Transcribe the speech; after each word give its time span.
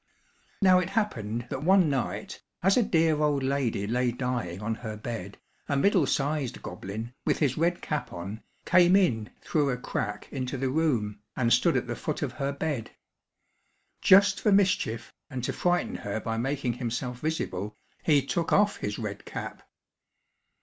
Now 0.63 0.79
it 0.79 0.89
happened 0.89 1.45
that 1.51 1.61
one 1.61 1.87
night, 1.87 2.41
as 2.63 2.75
a 2.75 2.81
dear 2.81 3.21
old 3.21 3.43
lady 3.43 3.85
lay 3.85 4.11
dying 4.11 4.59
on 4.59 4.73
her 4.73 4.97
bed, 4.97 5.37
a 5.69 5.77
middle 5.77 6.07
sized 6.07 6.63
goblin, 6.63 7.13
with 7.23 7.37
his 7.37 7.55
red 7.55 7.83
cap 7.83 8.11
on, 8.11 8.41
came 8.65 8.95
in 8.95 9.29
through 9.41 9.69
a 9.69 9.77
crack 9.77 10.27
into 10.31 10.57
the 10.57 10.71
room, 10.71 11.19
and 11.35 11.53
stood 11.53 11.77
at 11.77 11.85
the 11.85 11.95
foot 11.95 12.23
of 12.23 12.31
her 12.31 12.51
bed. 12.51 12.89
Just 14.01 14.41
for 14.41 14.51
mischief 14.51 15.13
and 15.29 15.43
to 15.43 15.53
frighten 15.53 15.97
her 15.97 16.19
by 16.19 16.35
making 16.35 16.73
himself 16.73 17.19
visible, 17.19 17.77
he 18.01 18.25
took 18.25 18.51
off 18.51 18.77
his 18.77 18.97
red 18.97 19.23
cap. 19.23 19.61